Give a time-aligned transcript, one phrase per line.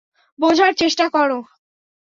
[0.39, 1.29] বোঝার চেষ্টা কর।